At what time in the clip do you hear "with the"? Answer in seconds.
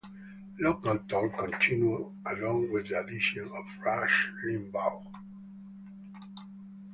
2.73-2.99